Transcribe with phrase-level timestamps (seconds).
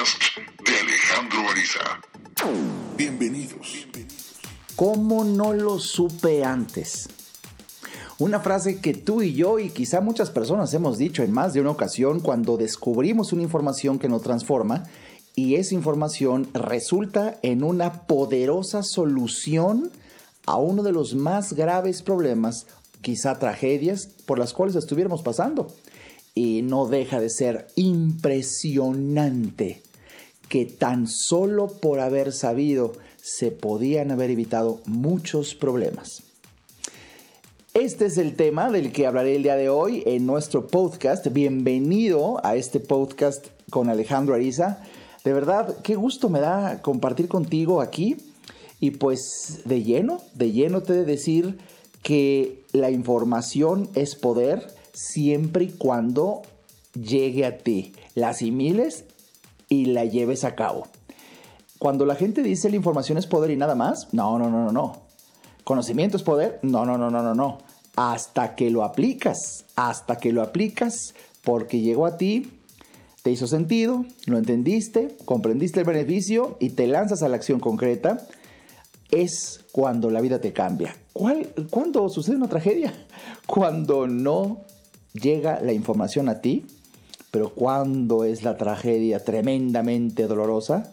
[0.00, 0.22] podcast
[0.64, 2.00] de Alejandro Ariza.
[2.96, 3.86] Bienvenidos.
[4.74, 7.06] ¿Cómo no lo supe antes?
[8.18, 11.60] Una frase que tú y yo y quizá muchas personas hemos dicho en más de
[11.60, 14.84] una ocasión cuando descubrimos una información que nos transforma
[15.34, 19.92] y esa información resulta en una poderosa solución
[20.46, 22.66] a uno de los más graves problemas,
[23.02, 25.66] quizá tragedias, por las cuales estuviéramos pasando.
[26.34, 29.82] Y no deja de ser impresionante
[30.50, 36.24] que tan solo por haber sabido se podían haber evitado muchos problemas.
[37.72, 41.28] Este es el tema del que hablaré el día de hoy en nuestro podcast.
[41.28, 44.82] Bienvenido a este podcast con Alejandro Ariza.
[45.22, 48.16] De verdad, qué gusto me da compartir contigo aquí.
[48.80, 51.58] Y pues de lleno, de lleno te de decir
[52.02, 56.42] que la información es poder siempre y cuando
[56.94, 59.04] llegue a ti, la asimiles
[59.70, 60.86] y la lleves a cabo.
[61.78, 64.72] Cuando la gente dice la información es poder y nada más, no, no, no, no,
[64.72, 65.00] no.
[65.64, 67.58] Conocimiento es poder, no, no, no, no, no, no.
[67.96, 72.60] Hasta que lo aplicas, hasta que lo aplicas, porque llegó a ti,
[73.22, 78.26] te hizo sentido, lo entendiste, comprendiste el beneficio y te lanzas a la acción concreta,
[79.10, 80.94] es cuando la vida te cambia.
[81.12, 82.92] ¿Cuál, ¿Cuándo sucede una tragedia?
[83.46, 84.60] Cuando no
[85.12, 86.66] llega la información a ti,
[87.30, 90.90] pero cuando es la tragedia tremendamente dolorosa,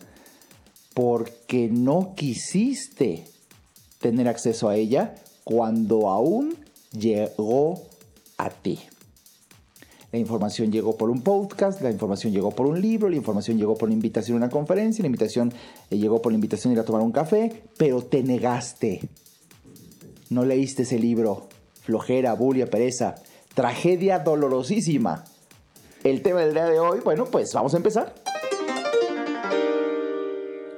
[0.94, 3.26] porque no quisiste
[4.00, 6.56] tener acceso a ella cuando aún
[6.92, 7.84] llegó
[8.38, 8.80] a ti.
[10.12, 13.76] La información llegó por un podcast, la información llegó por un libro, la información llegó
[13.76, 15.54] por una invitación a una conferencia, la invitación
[15.90, 19.02] eh, llegó por la invitación a ir a tomar un café, pero te negaste.
[20.30, 21.50] No leíste ese libro.
[21.82, 23.16] Flojera, bulia, pereza.
[23.54, 25.26] Tragedia dolorosísima.
[26.04, 28.14] El tema del día de hoy, bueno, pues vamos a empezar.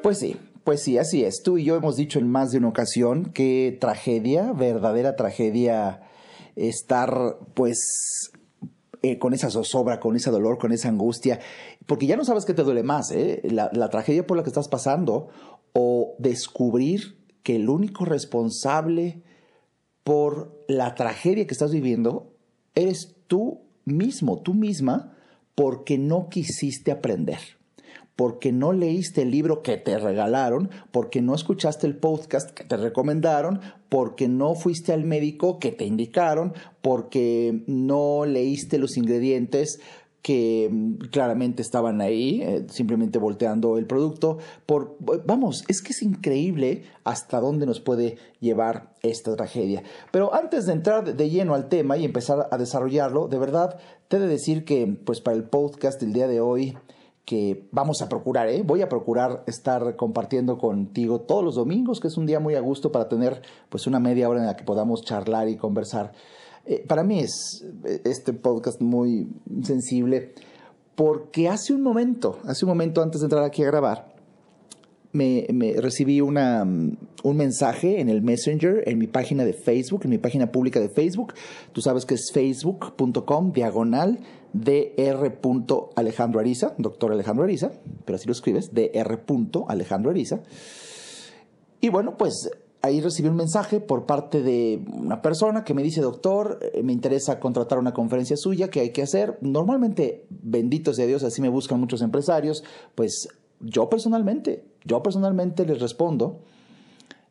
[0.01, 1.43] Pues sí, pues sí, así es.
[1.43, 6.01] Tú y yo hemos dicho en más de una ocasión que tragedia, verdadera tragedia,
[6.55, 8.31] estar pues
[9.01, 11.39] eh, con esa zozobra, con ese dolor, con esa angustia,
[11.85, 13.41] porque ya no sabes qué te duele más, ¿eh?
[13.43, 15.29] la, la tragedia por la que estás pasando
[15.73, 19.23] o descubrir que el único responsable
[20.03, 22.33] por la tragedia que estás viviendo
[22.75, 25.15] eres tú mismo, tú misma,
[25.55, 27.39] porque no quisiste aprender,
[28.15, 32.77] porque no leíste el libro que te regalaron, porque no escuchaste el podcast que te
[32.77, 33.59] recomendaron,
[33.89, 39.79] porque no fuiste al médico que te indicaron, porque no leíste los ingredientes
[40.21, 44.37] que mm, claramente estaban ahí, eh, simplemente volteando el producto.
[44.65, 49.83] Por, vamos, es que es increíble hasta dónde nos puede llevar esta tragedia.
[50.11, 54.17] Pero antes de entrar de lleno al tema y empezar a desarrollarlo, de verdad, te
[54.17, 56.77] he de decir que, pues para el podcast del día de hoy,
[57.29, 58.63] que vamos a procurar, ¿eh?
[58.65, 62.59] voy a procurar estar compartiendo contigo todos los domingos, que es un día muy a
[62.59, 66.11] gusto para tener pues una media hora en la que podamos charlar y conversar.
[66.69, 69.27] Eh, para mí es eh, este podcast muy
[69.63, 70.33] sensible
[70.93, 74.13] porque hace un momento, hace un momento antes de entrar aquí a grabar,
[75.11, 75.47] me,
[75.77, 80.51] recibí una, un mensaje en el Messenger, en mi página de Facebook, en mi página
[80.51, 81.33] pública de Facebook.
[81.73, 84.19] Tú sabes que es facebook.com diagonal
[84.53, 85.89] dr.
[85.95, 87.71] Alejandro Ariza, doctor Alejandro Ariza,
[88.05, 89.65] pero así lo escribes, dr.
[89.67, 90.41] Alejandro Ariza.
[91.81, 96.01] Y bueno, pues ahí recibí un mensaje por parte de una persona que me dice,
[96.01, 99.37] doctor, eh, me interesa contratar una conferencia suya, ¿qué hay que hacer?
[99.41, 102.63] Normalmente, bendito sea Dios, así me buscan muchos empresarios,
[102.95, 103.29] pues
[103.59, 106.39] yo personalmente, yo personalmente les respondo,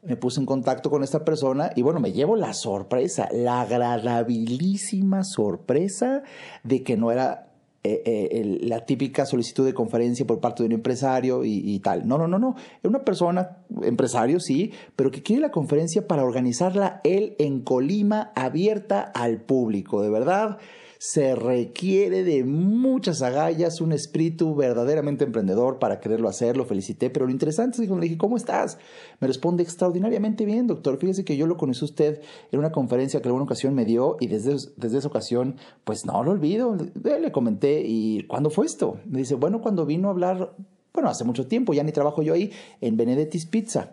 [0.03, 5.25] me puse en contacto con esta persona y bueno, me llevo la sorpresa, la agradabilísima
[5.25, 6.22] sorpresa
[6.62, 7.47] de que no era
[7.84, 12.09] eh, eh, la típica solicitud de conferencia por parte de un empresario y, y, tal.
[12.09, 12.56] No, no, no, no.
[12.56, 18.33] Es una persona, empresario, sí, pero que quiere la conferencia para organizarla él en Colima,
[18.34, 20.03] abierta al público.
[20.03, 20.59] De verdad,
[20.98, 27.27] se requiere de muchas agallas, un espíritu verdaderamente emprendedor para quererlo hacer, lo felicité, pero
[27.27, 28.78] lo interesante es que le dije, ¿cómo estás?
[29.21, 30.98] Me responde extraordinariamente bien, doctor.
[30.98, 34.27] Fíjese que yo lo conocí usted en una conferencia que alguna ocasión me dio y
[34.27, 36.77] desde, desde esa ocasión, pues no lo olvido.
[36.77, 38.98] Le comenté, ¿y cuándo fue esto?
[39.06, 40.53] Me dice, bueno, cuando vino a hablar,
[40.92, 43.92] bueno, hace mucho tiempo, ya ni trabajo yo ahí, en Benedetti's Pizza.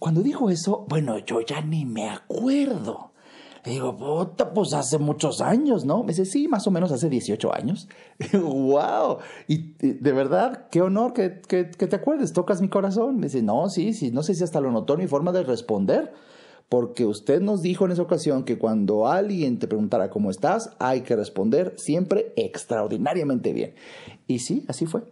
[0.00, 3.12] Cuando dijo eso, bueno, yo ya ni me acuerdo.
[3.66, 6.04] Digo, puta, pues hace muchos años, ¿no?
[6.04, 7.88] Me dice, sí, más o menos hace 18 años.
[8.32, 9.18] ¡Wow!
[9.48, 13.16] Y de verdad, qué honor que, que, que, te acuerdes, tocas mi corazón.
[13.16, 16.12] Me dice, no, sí, sí, no sé si hasta lo notó mi forma de responder,
[16.68, 21.00] porque usted nos dijo en esa ocasión que cuando alguien te preguntara cómo estás, hay
[21.00, 23.74] que responder siempre extraordinariamente bien.
[24.28, 25.02] Y sí, así fue.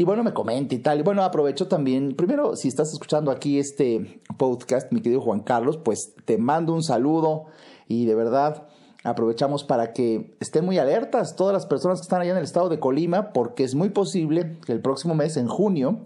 [0.00, 1.00] Y bueno, me comente y tal.
[1.00, 5.76] Y bueno, aprovecho también, primero, si estás escuchando aquí este podcast, mi querido Juan Carlos,
[5.76, 7.48] pues te mando un saludo
[7.86, 8.66] y de verdad
[9.04, 12.70] aprovechamos para que estén muy alertas todas las personas que están allá en el estado
[12.70, 15.98] de Colima, porque es muy posible que el próximo mes, en junio,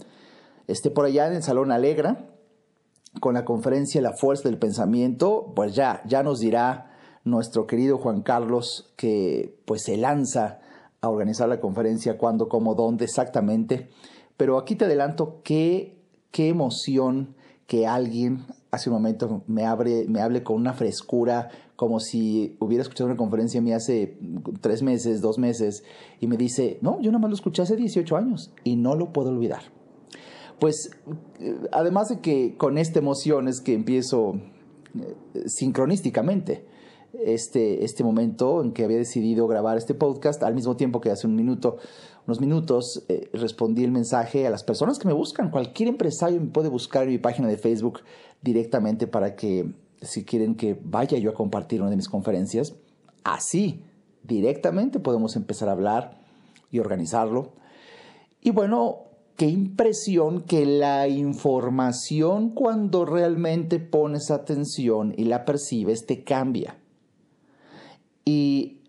[0.67, 2.27] esté por allá en el Salón Alegra
[3.21, 6.91] con la conferencia La Fuerza del Pensamiento, pues ya, ya nos dirá
[7.23, 10.59] nuestro querido Juan Carlos que pues se lanza
[11.05, 13.89] a organizar la conferencia, cuándo, cómo, dónde exactamente.
[14.37, 15.97] Pero aquí te adelanto qué,
[16.31, 17.35] qué emoción
[17.67, 22.83] que alguien hace un momento me, abre, me hable con una frescura, como si hubiera
[22.83, 24.19] escuchado una conferencia mía hace
[24.61, 25.85] tres meses, dos meses,
[26.21, 29.13] y me dice, no, yo nada más lo escuché hace 18 años y no lo
[29.13, 29.63] puedo olvidar.
[30.59, 30.91] Pues
[31.41, 34.35] eh, además de que con esta emoción es que empiezo
[34.99, 35.15] eh,
[35.47, 36.65] sincronísticamente
[37.25, 41.27] este, este momento en que había decidido grabar este podcast, al mismo tiempo que hace
[41.27, 41.79] un minuto,
[42.27, 45.51] unos minutos, eh, respondí el mensaje a las personas que me buscan.
[45.51, 48.01] Cualquier empresario me puede buscar en mi página de Facebook
[48.43, 52.75] directamente para que, si quieren que vaya yo a compartir una de mis conferencias,
[53.25, 53.83] así,
[54.23, 56.19] directamente podemos empezar a hablar
[56.71, 57.53] y organizarlo.
[58.41, 59.05] Y bueno,
[59.37, 66.79] qué impresión que la información cuando realmente pones atención y la percibes te cambia.
[68.25, 68.81] Y,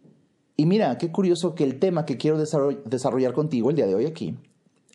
[0.58, 4.38] mira, qué curioso que el tema que quiero desarrollar contigo el día de hoy aquí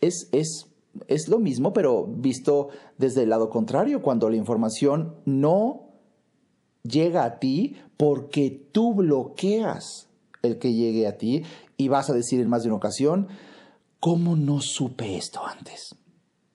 [0.01, 0.67] es, es,
[1.09, 5.91] es lo mismo, pero visto desde el lado contrario, cuando la información no
[6.83, 10.09] llega a ti porque tú bloqueas
[10.43, 11.43] el que llegue a ti
[11.77, 13.29] y vas a decir en más de una ocasión,
[14.01, 15.95] ¿cómo no supe esto antes?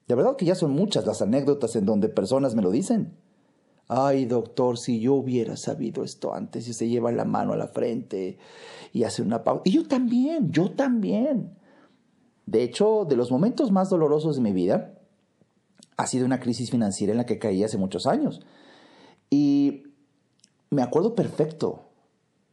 [0.07, 3.17] De verdad que ya son muchas las anécdotas en donde personas me lo dicen.
[3.87, 7.67] Ay, doctor, si yo hubiera sabido esto antes y se lleva la mano a la
[7.67, 8.39] frente
[8.93, 9.61] y hace una pausa.
[9.65, 11.55] Y yo también, yo también.
[12.45, 14.95] De hecho, de los momentos más dolorosos de mi vida
[15.97, 18.41] ha sido una crisis financiera en la que caí hace muchos años.
[19.29, 19.83] Y
[20.69, 21.83] me acuerdo perfecto.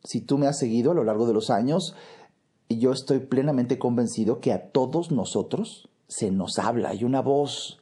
[0.05, 1.95] Si tú me has seguido a lo largo de los años,
[2.69, 6.91] yo estoy plenamente convencido que a todos nosotros se nos habla.
[6.91, 7.81] Hay una voz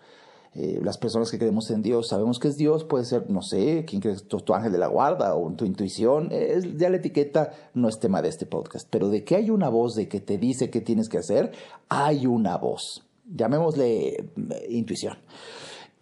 [0.55, 3.85] eh, las personas que creemos en Dios sabemos que es Dios, puede ser, no sé,
[3.87, 6.31] quién crees, tu, tu ángel de la guarda o tu intuición.
[6.76, 9.94] Ya la etiqueta no es tema de este podcast, pero de que hay una voz
[9.94, 11.52] de que te dice qué tienes que hacer,
[11.88, 13.06] hay una voz.
[13.26, 14.25] Llamémosle eh,
[14.70, 15.19] intuición.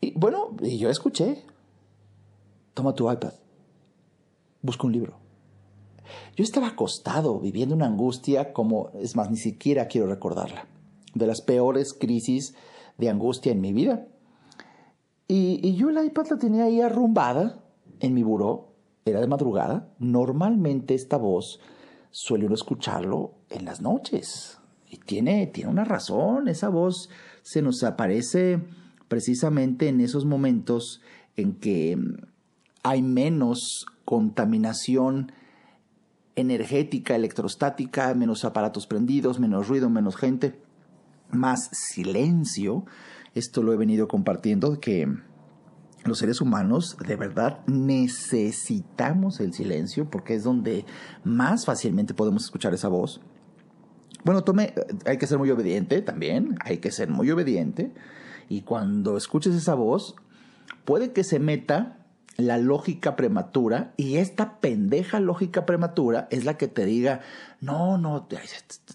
[0.01, 1.45] Y bueno, y yo escuché.
[2.73, 3.35] Toma tu iPad.
[4.63, 5.19] Busca un libro.
[6.37, 10.67] Yo estaba acostado, viviendo una angustia como, es más, ni siquiera quiero recordarla,
[11.15, 12.55] de las peores crisis
[12.97, 14.07] de angustia en mi vida.
[15.31, 17.63] Y, yo el iPad la tenía ahí arrumbada
[18.01, 18.73] en mi buró,
[19.05, 19.93] era de madrugada.
[19.99, 21.61] Normalmente esta voz
[22.11, 24.59] suele uno escucharlo en las noches.
[24.91, 27.11] Y tiene, tiene una razón, esa voz
[27.43, 28.61] se nos aparece
[29.09, 31.03] precisamente en esos momentos
[31.37, 31.99] en que
[32.83, 35.33] hay menos contaminación
[36.37, 40.59] energética, electrostática, menos aparatos prendidos, menos ruido, menos gente,
[41.31, 42.87] más silencio
[43.39, 45.09] esto lo he venido compartiendo, que
[46.05, 50.85] los seres humanos de verdad necesitamos el silencio porque es donde
[51.25, 53.21] más fácilmente podemos escuchar esa voz.
[54.25, 54.75] Bueno, tome,
[55.07, 57.93] hay que ser muy obediente también, hay que ser muy obediente.
[58.49, 60.17] Y cuando escuches esa voz,
[60.85, 61.99] puede que se meta
[62.37, 67.21] la lógica prematura y esta pendeja lógica prematura es la que te diga,
[67.61, 68.29] no, no,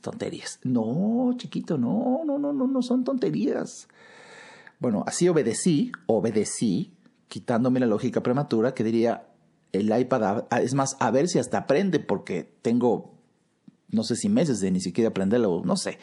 [0.02, 0.60] tonterías.
[0.64, 3.90] No, chiquito, no, no, no, no, no son tonterías.
[4.80, 6.94] Bueno, así obedecí, obedecí,
[7.28, 9.28] quitándome la lógica prematura, que diría,
[9.72, 13.16] el iPad, es más, a ver si hasta aprende, porque tengo,
[13.90, 15.98] no sé si meses de ni siquiera aprenderlo, no sé.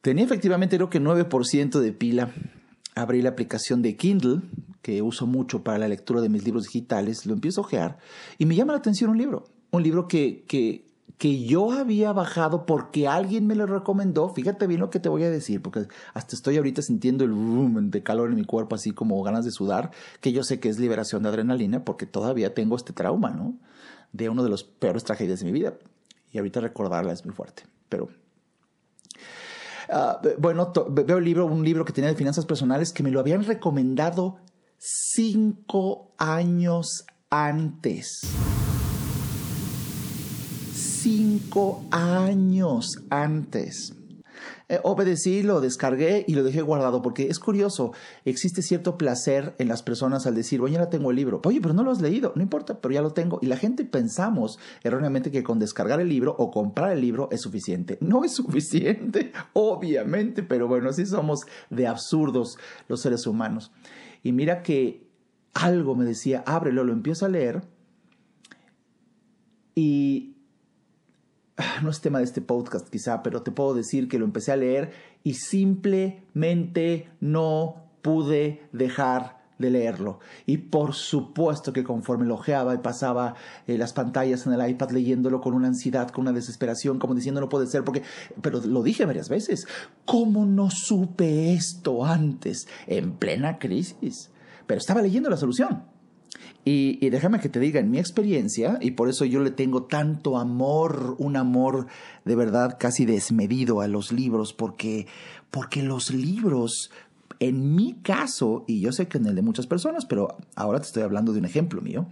[0.00, 2.30] Tenía efectivamente creo que 9% de pila.
[2.94, 4.40] Abrí la aplicación de Kindle,
[4.82, 7.98] que uso mucho para la lectura de mis libros digitales, lo empiezo a ojear
[8.38, 9.44] y me llama la atención un libro.
[9.70, 10.86] Un libro que, que
[11.18, 14.28] que yo había bajado porque alguien me lo recomendó.
[14.28, 17.90] Fíjate bien lo que te voy a decir, porque hasta estoy ahorita sintiendo el boom
[17.90, 20.78] de calor en mi cuerpo, así como ganas de sudar, que yo sé que es
[20.78, 23.58] liberación de adrenalina, porque todavía tengo este trauma, ¿no?
[24.12, 25.74] De uno de los peores tragedias de mi vida.
[26.30, 27.64] Y ahorita recordarla es muy fuerte.
[27.88, 28.08] Pero
[29.90, 33.18] ah, bueno, veo el libro, un libro que tenía de finanzas personales que me lo
[33.18, 34.38] habían recomendado
[34.78, 38.20] cinco años antes
[41.02, 43.94] cinco años antes.
[44.68, 47.92] Eh, obedecí, lo descargué y lo dejé guardado porque es curioso,
[48.24, 51.72] existe cierto placer en las personas al decir, oye, ya tengo el libro, oye, pero
[51.72, 53.38] no lo has leído, no importa, pero ya lo tengo.
[53.40, 57.42] Y la gente pensamos erróneamente que con descargar el libro o comprar el libro es
[57.42, 57.96] suficiente.
[58.00, 63.72] No es suficiente, obviamente, pero bueno, así somos de absurdos los seres humanos.
[64.22, 65.06] Y mira que
[65.54, 67.62] algo me decía, ábrelo, lo empiezo a leer
[69.74, 70.37] y
[71.82, 74.56] no es tema de este podcast quizá, pero te puedo decir que lo empecé a
[74.56, 74.92] leer
[75.24, 80.20] y simplemente no pude dejar de leerlo.
[80.46, 83.34] Y por supuesto que conforme lo ojeaba y pasaba
[83.66, 87.40] eh, las pantallas en el iPad leyéndolo con una ansiedad, con una desesperación, como diciendo
[87.40, 88.02] no puede ser, porque,
[88.40, 89.66] pero lo dije varias veces,
[90.04, 94.30] ¿cómo no supe esto antes, en plena crisis?
[94.66, 95.97] Pero estaba leyendo la solución.
[96.70, 100.36] Y, déjame que te diga, en mi experiencia, y por eso yo le tengo tanto
[100.36, 101.86] amor, un amor
[102.26, 105.06] de verdad casi desmedido a los libros, porque,
[105.50, 106.90] porque los libros,
[107.40, 110.88] en mi caso, y yo sé que en el de muchas personas, pero ahora te
[110.88, 112.06] estoy hablando de un ejemplo mío,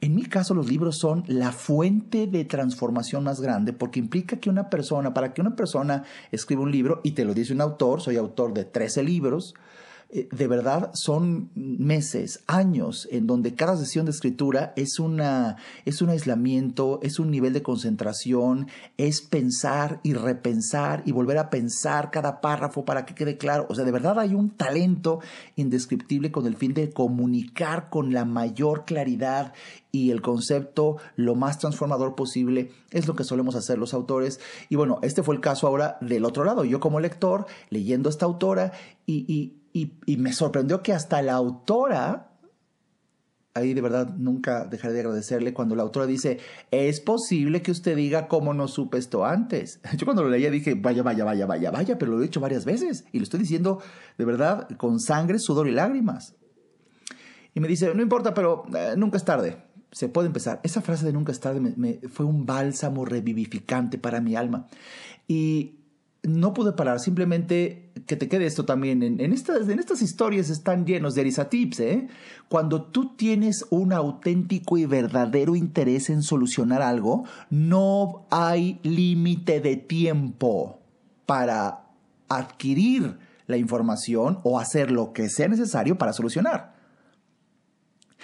[0.00, 4.48] en mi caso los libros son la fuente de transformación más grande porque implica que
[4.48, 8.00] una persona, para que una persona escriba un libro, y te lo dice un autor,
[8.00, 9.54] soy autor de 13 libros,
[10.12, 16.02] eh, de verdad son meses, años, en donde cada sesión de escritura es, una, es
[16.02, 22.10] un aislamiento, es un nivel de concentración, es pensar y repensar y volver a pensar
[22.10, 23.66] cada párrafo para que quede claro.
[23.68, 25.20] O sea, de verdad hay un talento
[25.54, 29.52] indescriptible con el fin de comunicar con la mayor claridad
[29.92, 34.40] y el concepto lo más transformador posible es lo que solemos hacer los autores.
[34.68, 36.64] Y bueno, este fue el caso ahora del otro lado.
[36.64, 38.72] Yo como lector, leyendo a esta autora
[39.06, 42.32] y y, me sorprendió que hasta la autora,
[43.54, 46.38] ahí de verdad nunca dejaré de agradecerle cuando la autora dice,
[46.70, 49.80] es posible que usted diga cómo no supe esto antes.
[49.96, 52.64] Yo cuando lo leía dije, vaya, vaya, vaya, vaya, vaya, pero lo he dicho varias
[52.64, 53.80] veces y lo estoy diciendo
[54.18, 56.34] de verdad con sangre, sudor y lágrimas.
[57.54, 59.64] Y me dice, no importa, pero eh, nunca es tarde.
[59.92, 60.60] Se puede empezar.
[60.62, 64.68] Esa frase de nunca es tarde me, fue un bálsamo revivificante para mi alma.
[65.26, 65.80] Y
[66.22, 69.02] no pude parar, simplemente que te quede esto también.
[69.02, 72.08] En, estas, en estas historias están llenos de erisatips, ¿eh?
[72.48, 79.76] Cuando tú tienes un auténtico y verdadero interés en solucionar algo, no hay límite de
[79.76, 80.80] tiempo
[81.26, 81.86] para
[82.28, 86.74] adquirir la información o hacer lo que sea necesario para solucionar.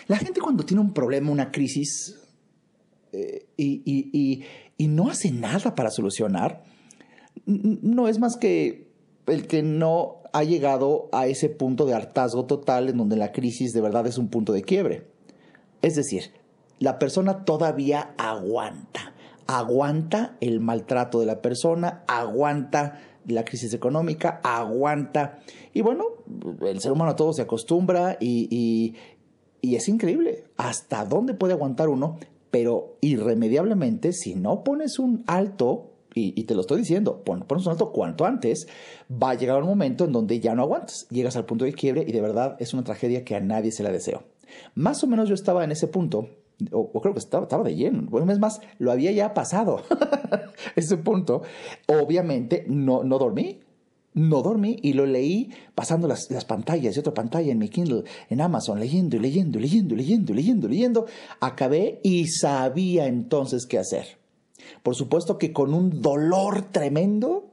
[0.07, 2.21] La gente cuando tiene un problema, una crisis,
[3.13, 4.45] eh, y,
[4.77, 6.63] y no hace nada para solucionar,
[7.47, 8.86] no es más que
[9.27, 13.73] el que no ha llegado a ese punto de hartazgo total en donde la crisis
[13.73, 15.07] de verdad es un punto de quiebre.
[15.83, 16.33] Es decir,
[16.79, 19.15] la persona todavía aguanta,
[19.47, 25.39] aguanta el maltrato de la persona, aguanta la crisis económica, aguanta.
[25.73, 26.05] Y bueno,
[26.63, 28.95] el ser humano a todo se acostumbra y, y,
[29.63, 32.19] y es increíble hasta dónde puede aguantar uno,
[32.51, 37.93] pero irremediablemente si no pones un alto y, te lo estoy diciendo, pon, un alto
[37.93, 38.69] cuanto antes,
[39.11, 42.07] va a llegar un momento en donde ya no aguantas, llegas al punto de quiebre
[42.09, 44.23] y de verdad es una tragedia que a nadie se la deseo.
[44.75, 46.31] Más o menos yo estaba en ese punto,
[46.73, 49.83] o, creo que estaba, estaba, de lleno, bueno, es más, lo había ya pasado,
[50.75, 51.43] ese punto.
[51.87, 53.61] Obviamente no, no dormí,
[54.15, 58.05] no dormí y lo leí pasando las, las, pantallas de otra pantalla en mi Kindle,
[58.31, 61.07] en Amazon, leyendo y leyendo, leyendo, leyendo, leyendo, leyendo.
[61.41, 64.26] Acabé y sabía entonces qué hacer.
[64.83, 67.47] Por supuesto que con un dolor tremendo,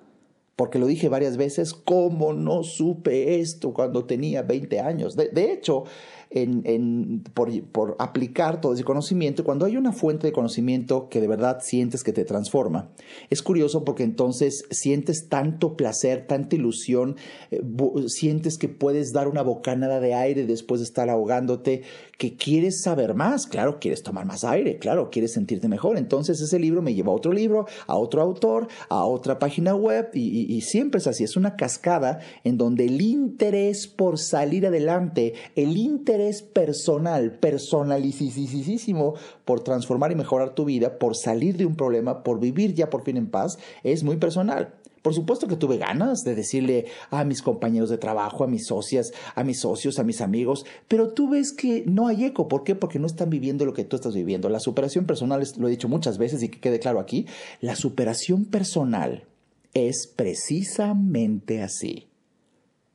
[0.56, 5.16] porque lo dije varias veces, ¿cómo no supe esto cuando tenía 20 años?
[5.16, 5.86] De, de hecho,
[6.34, 9.44] en, por, aplicar todo ese conocimiento.
[9.44, 12.90] Cuando hay una fuente de conocimiento que de verdad sientes que te transforma,
[13.30, 17.18] es curioso porque entonces sientes tanto placer, tanta ilusión,
[17.52, 17.62] eh,
[18.08, 21.84] sientes que puedes dar una bocanada de aire después de estar ahogándote,
[22.18, 25.98] que quieres saber más, claro, quieres tomar más aire, claro, quieres sentirte mejor.
[25.98, 30.10] Entonces ese libro me lleva a otro libro, a otro autor, a otra página web
[30.14, 35.34] y, y siempre es así, es una cascada en donde el interés por salir adelante,
[35.56, 39.16] el interés es personal, personalicísimo
[39.46, 43.04] por transformar y mejorar tu vida, por salir de un problema, por vivir ya por
[43.04, 44.74] fin en paz, es muy personal.
[45.02, 49.12] Por supuesto que tuve ganas de decirle a mis compañeros de trabajo, a mis socias,
[49.36, 52.48] a mis socios, a mis amigos, pero tú ves que no hay eco.
[52.48, 52.74] ¿Por qué?
[52.74, 54.48] Porque no están viviendo lo que tú estás viviendo.
[54.48, 57.28] La superación personal, lo he dicho muchas veces y que quede claro aquí,
[57.60, 59.26] la superación personal
[59.74, 62.08] es precisamente así,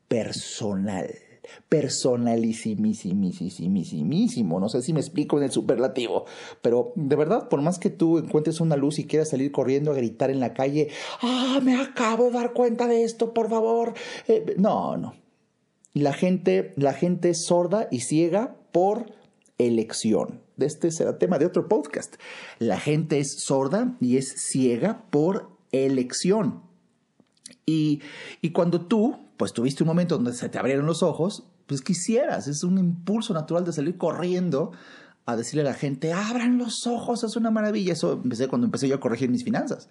[0.09, 1.11] personal
[1.69, 4.61] personalísimísimo.
[4.61, 6.27] No sé si me explico en el superlativo,
[6.63, 9.95] pero de verdad, por más que tú encuentres una luz y quieras salir corriendo a
[9.95, 10.89] gritar en la calle,
[11.23, 13.95] ah, me acabo de dar cuenta de esto, por favor.
[14.27, 15.15] Eh, no, no.
[15.95, 19.07] La gente, la gente es sorda y ciega por
[19.59, 20.43] elección.
[20.59, 22.17] Este será tema de otro podcast.
[22.59, 26.68] La gente es sorda y es ciega por elección.
[27.69, 32.49] Y, cuando tú, pues tuviste un momento donde se te abrieron los ojos, pues quisieras,
[32.49, 34.73] es un impulso natural de salir corriendo
[35.27, 37.93] a decirle a la gente, abran los ojos, es una maravilla.
[37.93, 39.91] Eso empecé cuando empecé yo a corregir mis finanzas.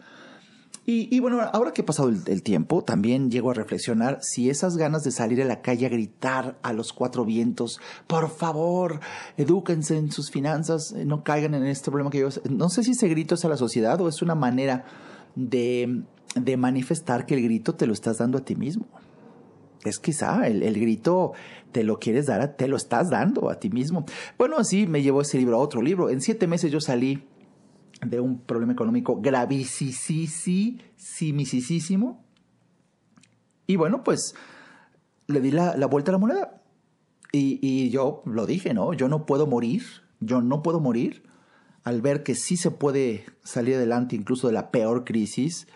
[0.90, 5.04] Y, bueno, ahora que ha pasado el, tiempo, también llego a reflexionar si esas ganas
[5.04, 9.02] de salir a la calle a gritar a los cuatro vientos, por favor,
[9.36, 12.30] edúquense en sus finanzas, eh, no caigan en este problema que yo...
[12.50, 14.86] No sé si ese grito es a la sociedad o es una manera
[15.36, 16.06] de,
[16.40, 18.88] de manifestar que el grito te lo estás dando a ti mismo.
[19.84, 21.34] Es quizá el, el, grito
[21.72, 24.06] te lo quieres dar, te lo estás dando a ti mismo.
[24.38, 26.10] Bueno, así me llevó ese libro a otro libro.
[26.10, 27.24] En siete meses yo salí
[28.06, 30.28] de un problema económico gravísimo.
[33.68, 34.36] Y bueno, pues
[35.28, 36.62] le di la, vuelta a la moneda.
[37.32, 38.94] Y, yo lo dije, ¿no?
[38.94, 39.84] Yo no puedo morir,
[40.20, 41.24] yo no puedo morir
[41.84, 45.68] al ver que sí se puede salir adelante incluso de la peor crisis.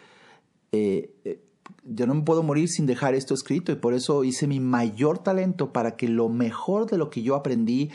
[0.71, 1.41] Eh, eh,
[1.83, 5.19] yo no me puedo morir sin dejar esto escrito y por eso hice mi mayor
[5.19, 7.91] talento para que lo mejor de lo que yo aprendí,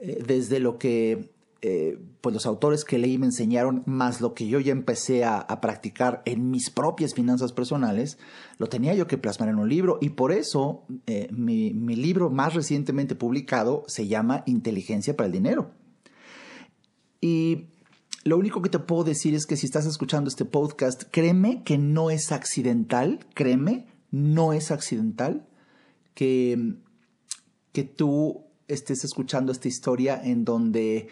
[0.00, 1.30] eh, desde lo que
[2.20, 6.20] pues los autores que leí me enseñaron, más lo que yo ya empecé a, practicar
[6.24, 8.18] en mis propias finanzas personales,
[8.58, 12.30] lo tenía yo que plasmar en un libro y por eso eh, mi, mi libro
[12.30, 15.70] más recientemente publicado se llama Inteligencia para el Dinero.
[17.20, 17.68] Y
[18.24, 21.78] lo único que te puedo decir es que si estás escuchando este podcast, créeme que
[21.78, 25.46] no es accidental, créeme, no es accidental
[26.14, 26.74] que,
[27.72, 31.08] que tú estés escuchando esta historia en donde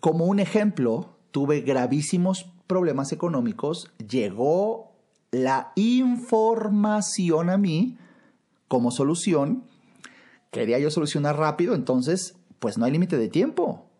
[0.00, 4.92] como un ejemplo, tuve gravísimos problemas económicos, llegó
[5.30, 7.98] la información a mí
[8.68, 9.64] como solución,
[10.50, 13.90] quería yo solucionar rápido, entonces, pues no hay límite de tiempo.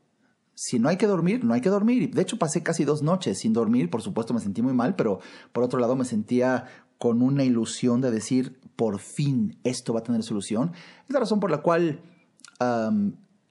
[0.55, 2.15] Si no hay que dormir, no hay que dormir.
[2.15, 5.21] De hecho, pasé casi dos noches sin dormir, por supuesto me sentí muy mal, pero
[5.53, 6.67] por otro lado me sentía
[6.99, 10.73] con una ilusión de decir, por fin esto va a tener solución.
[11.07, 12.01] Es la razón por la cual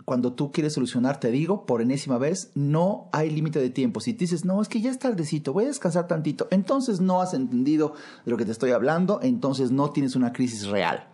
[0.06, 4.00] cuando tú quieres solucionar, te digo por enésima vez, no hay límite de tiempo.
[4.00, 7.34] Si dices, no, es que ya es tardecito, voy a descansar tantito, entonces no has
[7.34, 7.94] entendido
[8.26, 11.08] de lo que te estoy hablando, entonces no tienes una crisis real.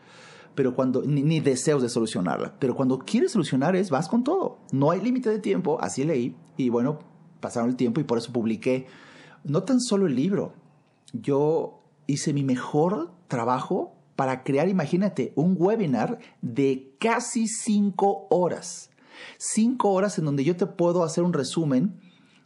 [0.56, 2.56] Pero cuando, ni, deseos de solucionarla.
[2.60, 4.60] Pero cuando quieres solucionar es, vas con todo.
[4.72, 6.36] No hay límite de tiempo, así leí.
[6.58, 7.00] Y bueno,
[7.40, 8.88] pasaron el tiempo y por eso publiqué
[9.44, 10.54] no tan solo el libro.
[11.14, 18.90] Yo hice mi mejor trabajo para crear, imagínate, un webinar de casi cinco horas.
[19.38, 22.00] Cinco horas en donde yo te puedo hacer un resumen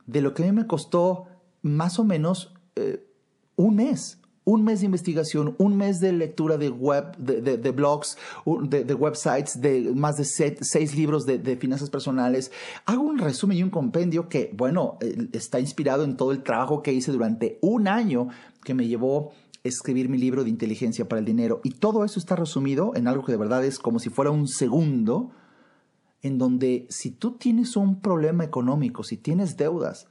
[0.06, 1.26] de lo que a mí me costó
[1.62, 3.08] más o menos eh,
[3.56, 4.20] un mes.
[4.45, 9.93] Un mes de investigación, un mes de lectura de web, de, blogs, de, websites, de
[9.95, 12.51] más de seis libros de, finanzas personales.
[12.86, 14.97] Hago un resumen y un compendio que, bueno,
[15.32, 18.27] está inspirado en todo el trabajo que hice durante un año
[18.63, 19.32] que me llevó
[19.63, 21.62] escribir mi libro de inteligencia para el dinero.
[21.63, 24.47] Y todo eso está resumido en algo que de verdad es como si fuera un
[24.47, 25.32] segundo,
[26.21, 30.08] en donde si tú tienes un problema económico, si tienes deudas,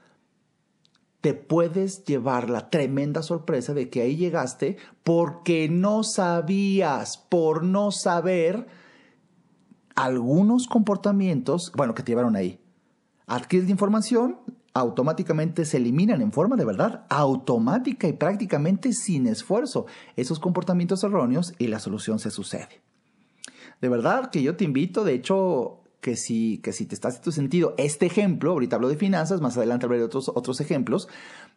[1.22, 7.92] te puedes llevar la tremenda sorpresa de que ahí llegaste porque no sabías, por no
[7.92, 8.66] saber
[9.94, 12.60] algunos comportamientos, bueno, que te llevaron ahí.
[13.28, 14.38] Adquieres información,
[14.74, 21.54] automáticamente se eliminan en forma de verdad automática y prácticamente sin esfuerzo esos comportamientos erróneos
[21.56, 22.82] y la solución se sucede.
[23.80, 27.22] De verdad que yo te invito, de hecho, que si, que si te estás en
[27.22, 31.08] tu sentido, este ejemplo, ahorita hablo de finanzas, más adelante hablaré de otros, otros ejemplos,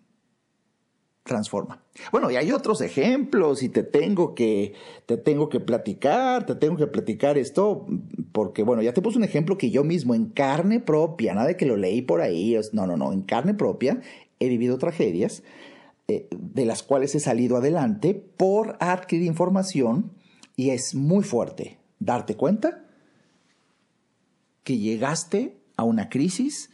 [1.27, 1.83] transforma.
[2.11, 4.73] Bueno, y hay otros ejemplos y te tengo que
[5.05, 7.87] te tengo que platicar, te tengo que platicar esto
[8.33, 11.57] porque bueno, ya te puse un ejemplo que yo mismo en carne propia, nada de
[11.57, 14.01] que lo leí por ahí, no, no, no, en carne propia
[14.41, 15.43] he vivido tragedias
[16.09, 20.13] eh, de las cuales he salido adelante por adquirir información
[20.57, 22.85] y es muy fuerte darte cuenta
[24.63, 26.71] que llegaste a una crisis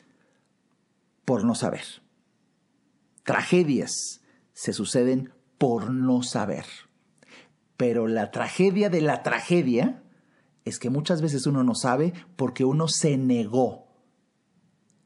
[1.24, 1.84] por no saber.
[3.24, 4.21] Tragedias,
[4.62, 6.64] se suceden por no saber.
[7.76, 10.04] Pero la tragedia de la tragedia
[10.64, 13.88] es que muchas veces uno no sabe porque uno se negó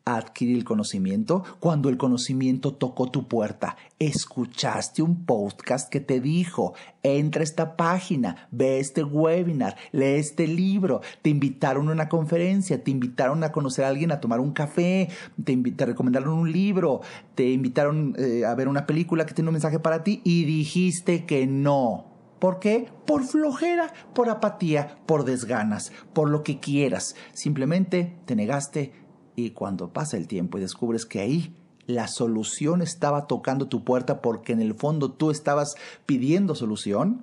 [0.06, 3.76] adquirir el conocimiento cuando el conocimiento tocó tu puerta.
[3.98, 10.46] Escuchaste un podcast que te dijo, entra a esta página, ve este webinar, lee este
[10.46, 14.52] libro, te invitaron a una conferencia, te invitaron a conocer a alguien, a tomar un
[14.52, 15.08] café,
[15.42, 17.00] te, te recomendaron un libro,
[17.34, 21.26] te invitaron eh, a ver una película que tiene un mensaje para ti y dijiste
[21.26, 22.06] que no.
[22.38, 22.86] ¿Por qué?
[23.06, 27.16] Por flojera, por apatía, por desganas, por lo que quieras.
[27.32, 29.05] Simplemente te negaste
[29.36, 31.54] y cuando pasa el tiempo y descubres que ahí
[31.86, 37.22] la solución estaba tocando tu puerta porque en el fondo tú estabas pidiendo solución,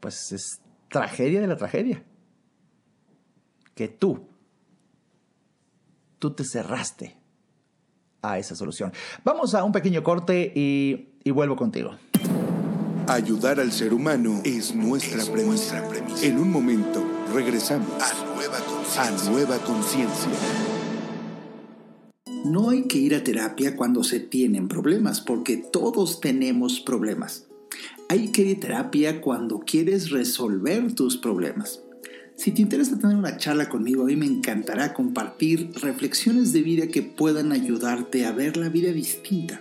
[0.00, 2.02] pues es tragedia de la tragedia.
[3.74, 4.26] Que tú,
[6.18, 7.16] tú te cerraste
[8.22, 8.92] a esa solución.
[9.22, 11.92] Vamos a un pequeño corte y, y vuelvo contigo.
[13.06, 15.82] Ayudar al ser humano es nuestra, premisa.
[16.22, 20.77] En un momento regresamos a nueva conciencia.
[22.44, 27.46] No hay que ir a terapia cuando se tienen problemas, porque todos tenemos problemas.
[28.08, 31.82] Hay que ir a terapia cuando quieres resolver tus problemas.
[32.36, 36.86] Si te interesa tener una charla conmigo, a mí me encantará compartir reflexiones de vida
[36.86, 39.60] que puedan ayudarte a ver la vida distinta.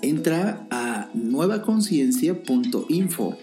[0.00, 3.36] Entra a nuevaconciencia.info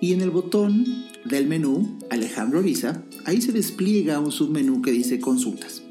[0.00, 5.20] y en el botón del menú Alejandro Ariza, ahí se despliega un submenú que dice
[5.20, 5.82] consultas.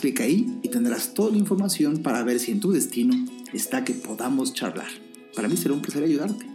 [0.00, 3.14] Haz clic ahí y tendrás toda la información para ver si en tu destino
[3.52, 4.88] está que podamos charlar.
[5.36, 6.46] Para mí será un placer ayudarte.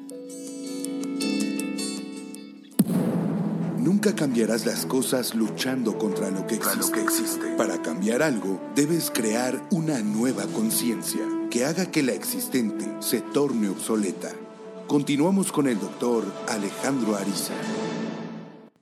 [3.78, 7.56] Nunca cambiarás las cosas luchando contra lo que existe.
[7.56, 13.70] Para cambiar algo, debes crear una nueva conciencia que haga que la existente se torne
[13.70, 14.32] obsoleta.
[14.88, 17.54] Continuamos con el doctor Alejandro Ariza.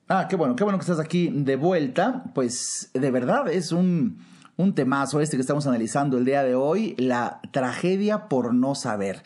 [0.07, 2.31] Ah, qué bueno, qué bueno que estás aquí de vuelta.
[2.33, 4.19] Pues de verdad es un,
[4.57, 9.23] un temazo este que estamos analizando el día de hoy, la tragedia por no saber.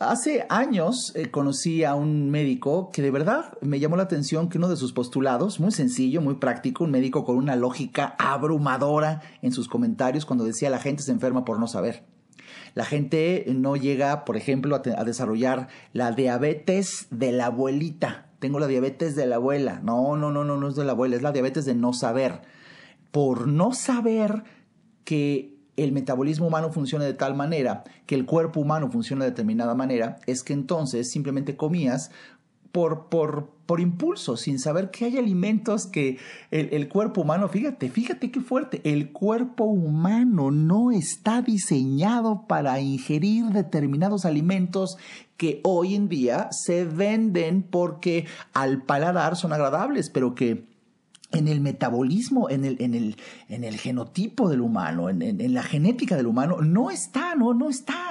[0.00, 4.56] Hace años eh, conocí a un médico que de verdad me llamó la atención que
[4.56, 9.52] uno de sus postulados, muy sencillo, muy práctico, un médico con una lógica abrumadora en
[9.52, 12.02] sus comentarios cuando decía la gente se enferma por no saber.
[12.74, 18.30] La gente no llega, por ejemplo, a, a desarrollar la diabetes de la abuelita.
[18.38, 19.80] Tengo la diabetes de la abuela.
[19.82, 22.40] No, no, no, no, no es de la abuela, es la diabetes de no saber
[23.10, 24.44] por no saber
[25.04, 29.74] que el metabolismo humano funciona de tal manera, que el cuerpo humano funciona de determinada
[29.74, 32.10] manera, es que entonces simplemente comías
[32.72, 36.18] por, por, por impulso, sin saber que hay alimentos que
[36.50, 42.80] el, el, cuerpo humano, fíjate, fíjate qué fuerte, el cuerpo humano no está diseñado para
[42.80, 44.98] ingerir determinados alimentos
[45.36, 50.69] que hoy en día se venden porque al paladar son agradables, pero que
[51.32, 53.16] en el metabolismo, en el, en el,
[53.48, 57.68] en el genotipo del humano, en, en, la genética del humano, no está, no, no
[57.68, 58.10] está.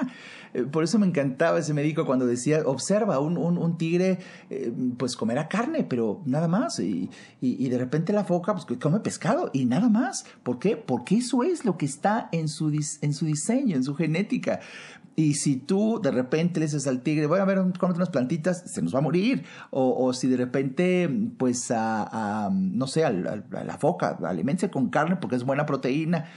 [0.54, 5.16] Eh, por eso me encantaba ese médico cuando decía, observa, un, un, tigre eh, pues
[5.16, 6.78] comerá carne, pero nada más.
[6.80, 10.24] Y, y, y, de repente la foca pues come pescado y nada más.
[10.42, 10.76] ¿Por qué?
[10.76, 14.60] Porque eso es lo que está en su, en su diseño, en su genética.
[15.20, 18.62] Y si tú de repente le dices al tigre, voy a ver con otras plantitas,
[18.64, 19.44] se nos va a morir.
[19.68, 25.36] O, si de repente, pues, a, no sé, a, la foca, alimente con carne porque
[25.36, 26.30] es buena proteína.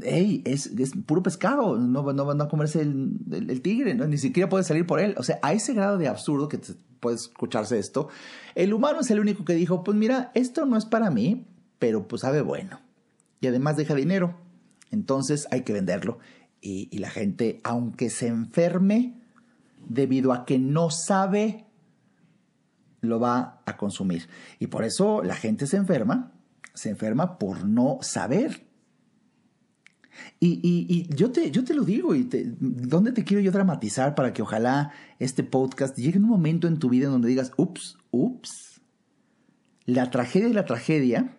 [0.00, 0.70] Ey, es,
[1.04, 4.06] puro pescado, no, no van a comerse el, tigre, ¿no?
[4.06, 5.14] ni siquiera puede salir por él.
[5.18, 8.08] O sea, a ese grado de absurdo que te, puede escucharse esto,
[8.54, 11.46] el humano es el único que dijo, pues mira, esto no es para mí,
[11.78, 12.80] pero pues sabe bueno.
[13.42, 14.38] Y además deja dinero.
[14.90, 16.18] Entonces hay que venderlo
[16.60, 19.14] y, la gente, aunque se enferme,
[19.88, 21.66] debido a que no sabe,
[23.00, 24.28] lo va a consumir.
[24.58, 26.32] Y por eso la gente se enferma,
[26.74, 28.66] se enferma por no saber.
[30.40, 34.14] Y, y, yo, te, yo te lo digo, y te, ¿dónde te quiero yo dramatizar
[34.14, 37.98] para que ojalá este podcast llegue un momento en tu vida en donde digas, ups,
[38.10, 38.80] ups?
[39.84, 41.36] La tragedia y la tragedia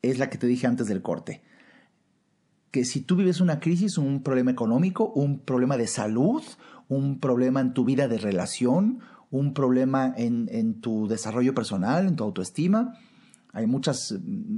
[0.00, 1.42] es la que te dije antes del corte
[2.70, 6.42] que si tú vives una crisis, un problema económico, un problema de salud,
[6.88, 9.00] un problema en tu vida de relación,
[9.30, 12.94] un problema en, en tu desarrollo personal, en tu autoestima,
[13.52, 14.14] hay muchas,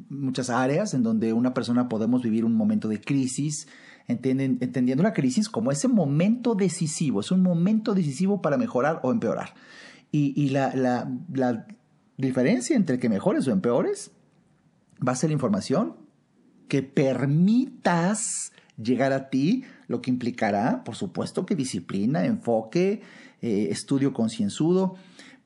[0.09, 3.68] muchas áreas en donde una persona podemos vivir un momento de crisis,
[4.09, 9.55] entendiendo la crisis como ese momento decisivo, es un momento decisivo para mejorar o empeorar.
[10.11, 11.66] Y, y la, la, la
[12.16, 14.11] diferencia entre que mejores o empeores
[15.07, 15.94] va a ser la información
[16.70, 18.52] que permitas
[18.83, 23.02] llegar a ti, lo que implicará, por supuesto, que disciplina, enfoque,
[23.42, 24.94] eh, estudio concienzudo,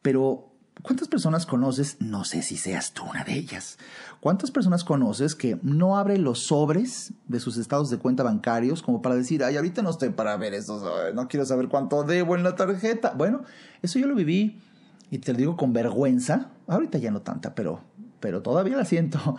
[0.02, 1.96] pero ¿cuántas personas conoces?
[1.98, 3.78] No sé si seas tú una de ellas.
[4.20, 9.00] ¿Cuántas personas conoces que no abre los sobres de sus estados de cuenta bancarios como
[9.00, 12.42] para decir, ay, ahorita no estoy para ver eso, no quiero saber cuánto debo en
[12.42, 13.14] la tarjeta?
[13.16, 13.44] Bueno,
[13.80, 14.60] eso yo lo viví
[15.10, 17.80] y te lo digo con vergüenza, ahorita ya no tanta, pero,
[18.20, 19.36] pero todavía la siento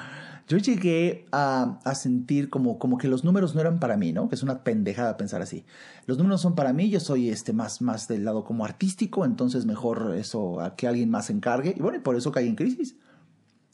[0.48, 4.30] yo llegué a, sentir como, como que los números no eran para mí, ¿no?
[4.30, 5.66] Que es una pendejada pensar así.
[6.06, 9.66] Los números son para mí, yo soy este más, más del lado como artístico, entonces
[9.66, 11.74] mejor eso a que alguien más se encargue.
[11.76, 12.96] Y bueno, y por eso caí en crisis.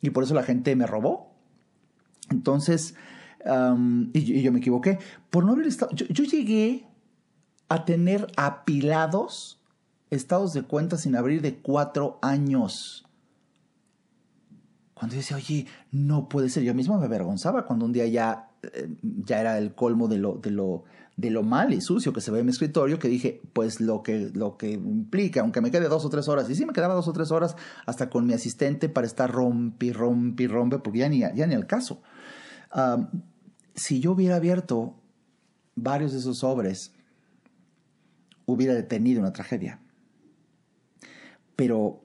[0.02, 1.34] Y por eso la gente me robó.
[2.30, 2.96] Entonces,
[4.14, 5.00] y, yo me equivoqué.
[5.30, 6.88] Por no haber estado, yo, yo llegué
[7.68, 9.62] a tener apilados
[10.10, 13.08] estados de cuenta sin abrir de cuatro años.
[15.02, 18.52] Cuando yo decía, oye, no puede ser, yo mismo me avergonzaba cuando un día ya,
[18.62, 20.84] eh, ya era el colmo de lo, de, lo,
[21.18, 24.04] de lo mal y sucio que se ve en mi escritorio, que dije, pues lo
[24.04, 26.94] que, lo que implica, aunque me quede dos o tres horas, y sí me quedaba
[26.94, 27.56] dos o tres horas
[27.88, 31.66] hasta con mi asistente para estar rompi, rompi, rompe, porque ya ni, ya ni al
[31.66, 32.04] caso.
[33.74, 34.94] si yo hubiera abierto
[35.74, 36.94] varios de esos sobres,
[38.46, 39.80] hubiera detenido una tragedia.
[41.56, 42.04] Pero,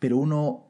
[0.00, 0.69] pero uno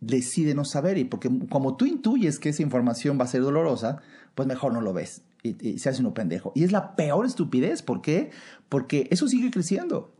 [0.00, 4.00] decide no saber y porque como tú intuyes que esa información va a ser dolorosa,
[4.34, 6.52] pues mejor no lo ves y, se hace uno pendejo.
[6.54, 8.30] Y es la peor estupidez, ¿por qué?
[8.68, 10.12] Porque eso sigue creciendo.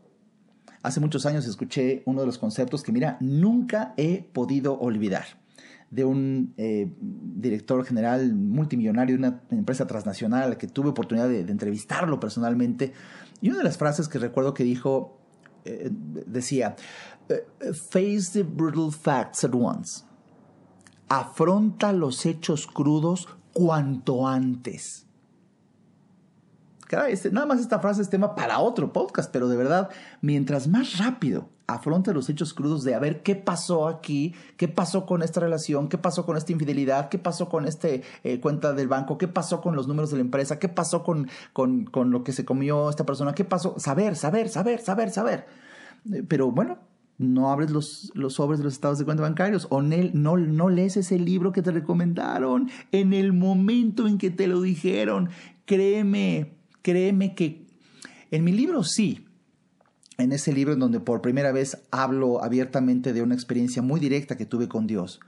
[0.81, 5.25] Hace muchos años escuché uno de los conceptos que, mira, nunca he podido olvidar
[5.91, 12.19] de un eh, director general multimillonario de una empresa transnacional que tuve oportunidad de, entrevistarlo
[12.19, 12.93] personalmente.
[13.41, 15.19] Y una de las frases que recuerdo que dijo
[15.65, 16.75] eh, decía,
[17.73, 20.03] face the brutal facts at once.
[21.09, 25.05] Afronta los hechos crudos cuanto antes.
[27.07, 29.89] Este, nada más esta frase es tema para otro podcast, pero de verdad,
[30.21, 35.05] mientras más rápido afronta los hechos crudos de a ver qué pasó aquí, qué pasó
[35.05, 38.87] con esta relación, qué pasó con esta infidelidad, qué pasó con esta eh, cuenta del
[38.87, 42.23] banco, qué pasó con los números de la empresa, qué pasó con, con, con lo
[42.23, 45.45] que se comió esta persona, qué pasó, saber, saber, saber, saber, saber.
[46.11, 46.79] Eh, pero bueno,
[47.19, 50.95] no abres los, los, sobres de los estados de cuenta bancarios o no, no lees
[50.97, 55.29] ese libro que te recomendaron en el momento en que te lo dijeron.
[55.65, 57.67] Créeme, créeme que
[58.31, 59.25] en mi libro sí.
[60.17, 64.37] En ese libro en donde por primera vez hablo abiertamente de una experiencia muy directa
[64.37, 65.19] que tuve con Dios.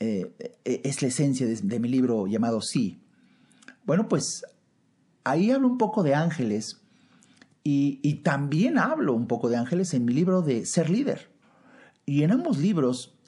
[0.00, 3.00] Eh, eh, es la esencia de mi libro llamado Sí.
[3.84, 4.42] Bueno, pues
[5.24, 6.82] ahí hablo un poco de ángeles,
[7.68, 11.32] y, también hablo un poco de ángeles en mi libro de Ser líder.
[12.04, 13.18] Y en ambos libros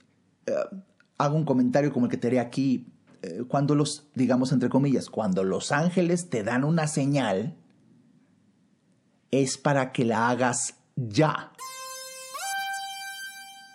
[0.47, 0.53] eh,
[1.17, 2.87] hago un comentario como el que te haré aquí.
[3.23, 7.57] Eh, cuando los, digamos entre comillas, cuando los ángeles te dan una señal,
[9.33, 11.51] es para que la hagas ya.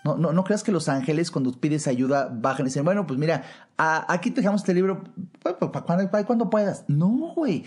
[0.05, 3.19] No, no, no creas que los ángeles cuando pides ayuda bajan y dicen, bueno, pues
[3.19, 3.43] mira,
[3.75, 5.03] aquí te dejamos este libro
[5.41, 6.85] para cuando puedas.
[6.87, 7.65] No, güey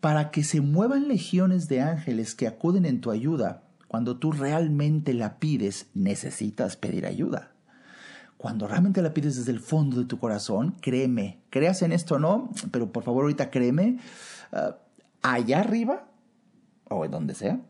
[0.00, 5.14] para que se muevan legiones de ángeles que acuden en tu ayuda, cuando tú realmente
[5.14, 7.52] la pides, necesitas pedir ayuda.
[8.36, 12.18] Cuando realmente la pides desde el fondo de tu corazón, créeme, creas en esto o
[12.18, 13.98] no, pero por favor ahorita créeme,
[14.52, 14.76] ah,
[15.22, 16.08] allá arriba,
[16.88, 17.60] o en donde sea,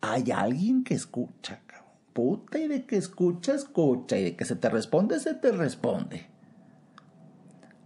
[0.00, 1.60] hay alguien que escucha,
[2.12, 6.26] puta, y de que escucha, escucha, y de que se te responde, se te responde.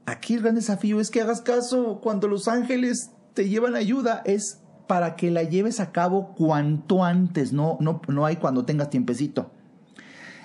[0.06, 4.60] Aquí el gran desafío es que hagas caso cuando los ángeles te llevan ayuda es
[4.86, 9.50] para que la lleves a cabo cuanto antes, no, no, no hay cuando tengas tiempecito.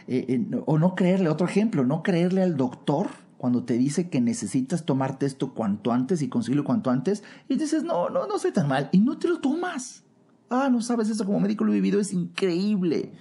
[0.07, 4.21] Eh, eh, o no creerle, otro ejemplo, no creerle al doctor cuando te dice que
[4.21, 8.53] necesitas tomarte esto cuanto antes y conseguirlo cuanto antes, y dices, no, no, no soy
[8.53, 10.05] tan mal, y no te lo tomas.
[10.49, 13.11] Ah, no sabes eso como médico lo he vivido, es increíble.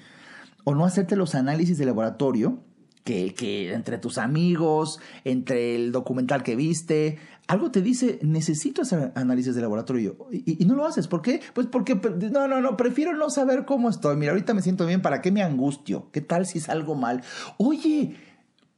[0.62, 2.62] O no hacerte los análisis de laboratorio
[3.04, 9.54] que, entre tus amigos, entre el documental que viste, algo te dice, necesito hacer análisis
[9.54, 11.06] de laboratorio y, no lo haces.
[11.06, 11.42] ¿Por qué?
[11.52, 11.94] Pues porque,
[12.32, 14.16] no, no, no, prefiero no saber cómo estoy.
[14.16, 16.10] Mira, ahorita me siento bien, ¿para qué me angustio?
[16.10, 17.22] ¿Qué tal si salgo mal?
[17.58, 18.16] Oye,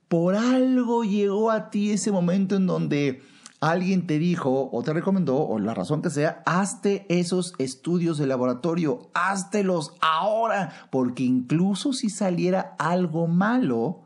[0.08, 3.22] por algo llegó a ti ese momento en donde
[3.60, 8.26] alguien te dijo o te recomendó, o la razón que sea, hazte esos estudios de
[8.26, 14.05] laboratorio, háztelos ahora, porque incluso si saliera algo malo,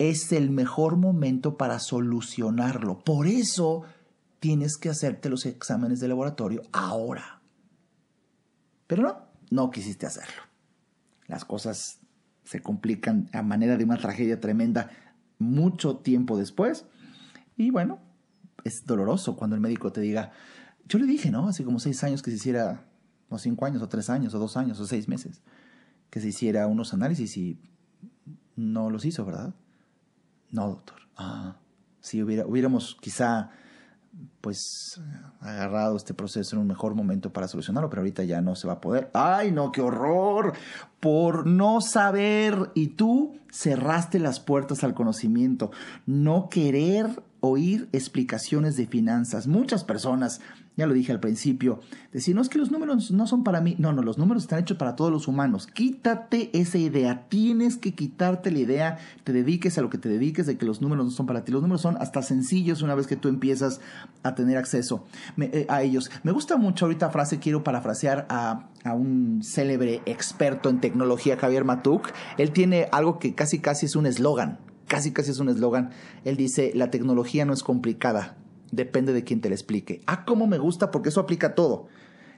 [0.00, 3.00] es el mejor momento para solucionarlo.
[3.00, 3.82] Por eso
[4.40, 7.42] tienes que hacerte los exámenes de laboratorio ahora.
[8.86, 9.18] Pero no,
[9.50, 10.42] no quisiste hacerlo.
[11.26, 11.98] Las cosas
[12.44, 14.88] se complican a manera de una tragedia tremenda
[15.38, 16.86] mucho tiempo después.
[17.58, 17.98] Y bueno,
[18.64, 20.32] es doloroso cuando el médico te diga,
[20.88, 21.46] yo le dije, ¿no?
[21.46, 22.86] Hace como seis años que se hiciera,
[23.28, 25.42] o cinco años, o tres años, o dos años, o seis meses,
[26.08, 27.60] que se hiciera unos análisis y
[28.56, 29.54] no los hizo, ¿verdad?
[30.50, 30.96] No, doctor.
[31.16, 31.56] Ah,
[32.00, 33.50] si hubiera, hubiéramos quizá
[34.40, 35.00] pues
[35.40, 38.74] agarrado este proceso en un mejor momento para solucionarlo, pero ahorita ya no se va
[38.74, 39.10] a poder.
[39.12, 40.54] ¡Ay, no, qué horror!
[40.98, 45.70] Por no saber y tú cerraste las puertas al conocimiento,
[46.06, 49.46] no querer oír explicaciones de finanzas.
[49.46, 50.40] Muchas personas
[50.76, 53.76] ya lo dije al principio, decir, no es que los números no son para mí,
[53.78, 55.66] no, no, los números están hechos para todos los humanos.
[55.66, 60.46] Quítate esa idea, tienes que quitarte la idea, te dediques a lo que te dediques
[60.46, 61.52] de que los números no son para ti.
[61.52, 63.80] Los números son hasta sencillos una vez que tú empiezas
[64.22, 65.04] a tener acceso
[65.38, 66.10] eh, a ellos.
[66.22, 71.64] Me gusta mucho ahorita frase, quiero parafrasear a, a un célebre experto en tecnología, Javier
[71.64, 72.10] Matuk.
[72.38, 74.58] Él tiene algo que casi casi es un eslogan,
[74.90, 75.90] casi casi es un eslogan.
[76.24, 78.36] Él dice, la tecnología no es complicada,
[78.72, 80.02] depende de quién te la explique.
[80.06, 81.86] Ah, cómo me gusta porque eso aplica todo.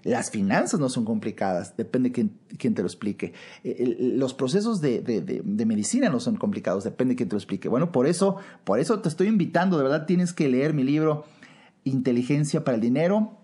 [0.04, 3.32] Las finanzas no son complicadas, depende de quién, te lo explique.
[3.64, 7.68] Eh, los procesos de, de, medicina no son complicados, depende de quién te lo explique.
[7.68, 11.24] Bueno, por eso, por eso te estoy invitando, de verdad tienes que leer mi libro
[11.84, 13.41] Inteligencia para el Dinero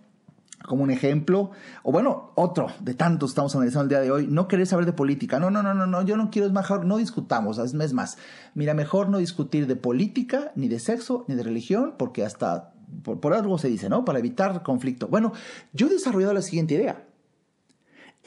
[0.65, 1.51] como un ejemplo,
[1.83, 4.93] o bueno, otro de tantos estamos analizando el día de hoy, no querer saber de
[4.93, 5.39] política.
[5.39, 8.19] No, no, no, no, no, yo no quiero, es mejor, no discutamos, es más,
[8.55, 13.35] mira, mejor no discutir de política, ni de sexo, ni de religión, porque hasta por,
[13.35, 14.05] algo se dice, ¿no?
[14.05, 15.09] Para evitar conflicto.
[15.09, 15.33] Bueno,
[15.73, 17.05] yo he desarrollado la siguiente idea.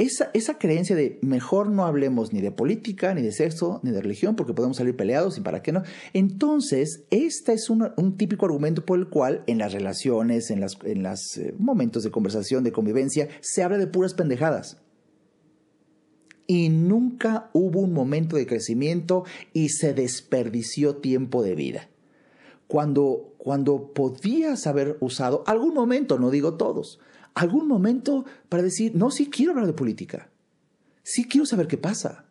[0.02, 4.02] Esa, esa, creencia de mejor no hablemos ni de política, ni de sexo, ni de
[4.02, 5.84] religión, porque podemos salir peleados y para qué no.
[6.14, 11.04] Entonces, este es un, típico argumento por el cual en las relaciones, en los en
[11.04, 14.82] las, eh, momentos de conversación, de convivencia, se habla de puras pendejadas.
[16.48, 21.90] Y nunca hubo un momento de crecimiento y se desperdició tiempo de vida
[22.66, 27.00] cuando, cuando podías haber usado algún momento, no digo todos,
[27.36, 30.30] algún momento para decir, no, sí quiero hablar de política,
[31.04, 32.26] sí quiero saber qué pasa,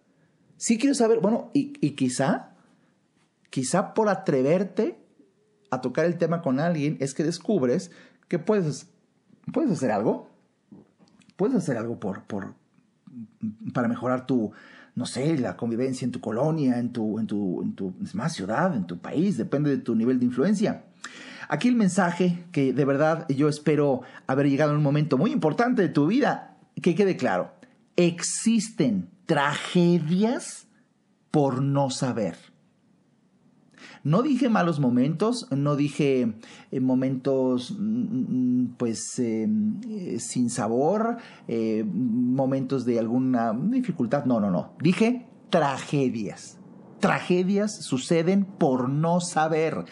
[0.56, 2.50] sí quiero saber, bueno, y, y quizá,
[3.50, 4.98] quizá por atreverte
[5.70, 7.90] a tocar el tema con alguien es que descubres
[8.28, 8.88] que puedes,
[9.52, 10.28] puedes hacer algo,
[11.36, 12.54] puedes hacer algo por, por,
[13.72, 14.52] para mejorar tu,
[14.94, 18.76] no sé, la convivencia en tu colonia, en tu, en tu, en tu más ciudad,
[18.76, 20.84] en tu país, depende de tu nivel de influencia.
[21.52, 25.82] Aquí el mensaje que de verdad yo espero haber llegado en un momento muy importante
[25.82, 27.50] de tu vida, que quede claro,
[27.96, 30.68] existen tragedias
[31.32, 32.36] por no saber.
[34.04, 36.36] No dije malos momentos, no dije
[36.70, 41.16] eh, momentos mm, mm, pues em, eh, sin sabor,
[41.48, 44.74] eh, momentos de alguna dificultad, no, no, no.
[44.80, 46.58] Dije tragedias.
[47.00, 49.86] Tragedias suceden por no saber,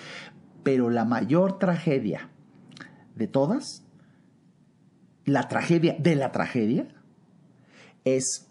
[0.69, 2.29] pero la mayor tragedia
[3.17, 3.87] de todas,
[5.25, 6.95] la tragedia de la tragedia,
[8.05, 8.51] es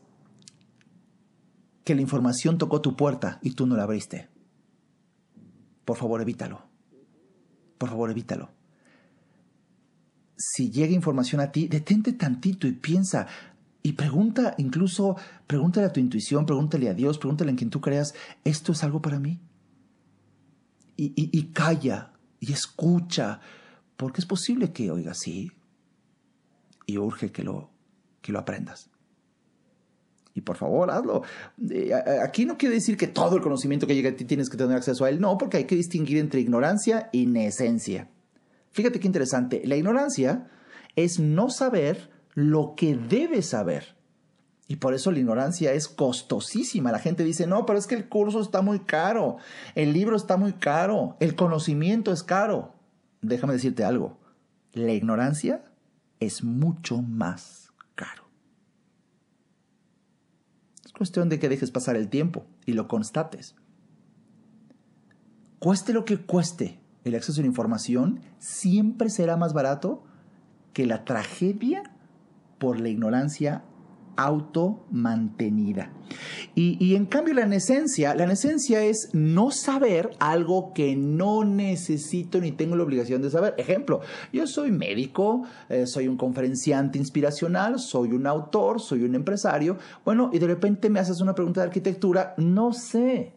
[1.83, 4.29] que la información tocó tu puerta y tú no la abriste.
[5.85, 6.63] Por favor, evítalo.
[7.77, 8.49] Por favor, evítalo.
[10.37, 13.27] Si llega información a ti, detente tantito y piensa
[13.83, 18.15] y pregunta, incluso pregúntale a tu intuición, pregúntale a Dios, pregúntale en quien tú creas,
[18.43, 19.39] ¿esto es algo para mí?
[20.97, 23.39] Y, y calla y escucha,
[23.95, 25.51] porque es posible que oigas sí
[26.85, 27.69] y urge que lo,
[28.21, 28.89] que lo aprendas.
[30.33, 31.23] Y por favor, hazlo.
[31.69, 31.91] Eh,
[32.23, 34.77] aquí no quiere decir que todo el conocimiento que llega a ti tienes que tener
[34.77, 35.19] acceso a él.
[35.19, 38.11] No, porque hay que distinguir entre ignorancia y nesencia.
[38.71, 39.63] Fíjate qué interesante.
[39.65, 40.47] La ignorancia
[40.95, 43.96] es no saber lo que debes saber.
[44.67, 46.91] Y por eso la ignorancia es costosísima.
[46.91, 49.37] La gente dice, no, pero es que el curso está muy caro,
[49.75, 52.73] el libro está muy caro, el conocimiento es caro.
[53.21, 54.17] Déjame decirte algo,
[54.73, 55.63] la ignorancia
[56.19, 57.67] es mucho más
[60.97, 63.55] cuestión de que dejes pasar el tiempo y lo constates.
[65.59, 70.03] Cueste lo que cueste, el acceso a la información siempre será más barato
[70.73, 71.83] que la tragedia
[72.57, 73.63] por la ignorancia
[74.17, 75.91] automantenida.
[76.55, 82.39] Y, y en cambio la nesencia, la nesencia es no saber algo que no necesito
[82.39, 83.53] ni tengo la obligación de saber.
[83.57, 84.01] Ejemplo,
[84.33, 89.77] yo soy médico, eh, soy un conferenciante inspiracional, soy un autor, soy un empresario.
[90.03, 93.33] Bueno, y de repente me haces una pregunta de arquitectura, no sé.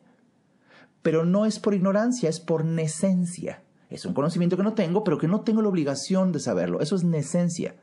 [1.02, 3.62] Pero no es por ignorancia, es por nesencia.
[3.88, 6.80] Es un conocimiento que no tengo, pero que no tengo la obligación de saberlo.
[6.80, 7.74] Eso es nesencia.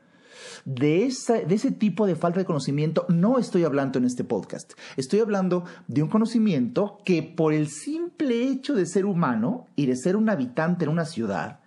[0.64, 4.72] De, ese tipo de falta de conocimiento no estoy hablando en este podcast.
[4.96, 9.96] Estoy hablando de un conocimiento que por el simple hecho de ser humano y de
[9.96, 11.60] ser un habitante en una ciudad,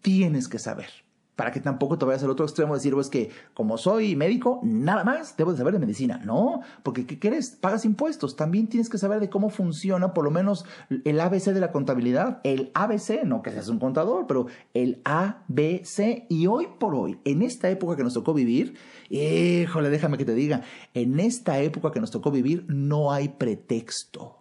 [0.00, 0.90] tienes que saber
[1.36, 4.60] para que tampoco te vayas al otro extremo de decir, pues que como soy médico,
[4.62, 6.20] nada más debo de saber de medicina.
[6.24, 7.56] No, porque ¿qué quieres?
[7.58, 8.36] Pagas impuestos.
[8.36, 10.66] También tienes que saber de cómo funciona por lo menos
[11.04, 12.40] el ABC de la contabilidad.
[12.44, 16.26] El ABC, no que seas un contador, pero el ABC.
[16.28, 18.74] Y hoy por hoy, en esta época que nos tocó vivir,
[19.08, 20.62] híjole, déjame que te diga,
[20.92, 24.38] en esta época que nos tocó vivir no hay pretexto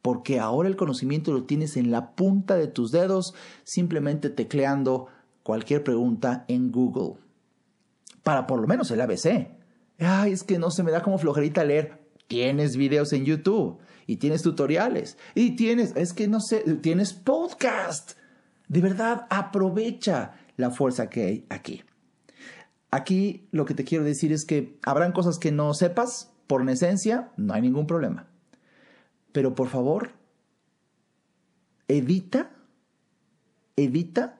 [0.00, 5.08] porque ahora el conocimiento lo tienes en la punta de tus dedos, simplemente tecleando
[5.48, 7.18] cualquier pregunta en Google.
[8.22, 9.48] Para por lo menos el ABC.
[9.98, 12.06] Ay, es que no se me da como flojerita leer.
[12.26, 18.18] Tienes videos en YouTube y tienes tutoriales y tienes, es que no sé, tienes podcast.
[18.68, 21.82] De verdad, aprovecha la fuerza que hay aquí.
[22.90, 27.32] Aquí lo que te quiero decir es que habrán cosas que no sepas por esencia,
[27.38, 28.28] no hay ningún problema.
[29.32, 30.10] Pero por favor,
[31.88, 32.50] evita,
[33.76, 34.37] evita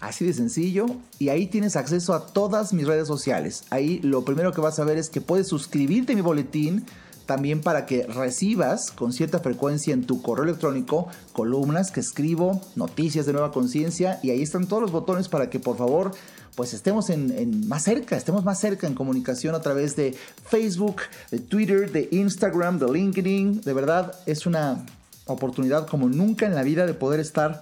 [0.00, 0.86] Así de sencillo.
[1.18, 3.64] Y ahí tienes acceso a todas mis redes sociales.
[3.70, 6.84] Ahí lo primero que vas a ver es que puedes suscribirte a mi boletín
[7.26, 13.26] también para que recibas con cierta frecuencia en tu correo electrónico columnas que escribo, noticias
[13.26, 16.12] de nueva conciencia y ahí están todos los botones para que por favor
[16.54, 20.14] pues estemos en, más cerca, estemos más cerca en comunicación a través de
[20.46, 20.96] Facebook,
[21.30, 23.62] de Twitter, de Instagram, de LinkedIn.
[23.62, 24.84] De verdad es una
[25.26, 27.60] oportunidad como nunca en la vida de poder estar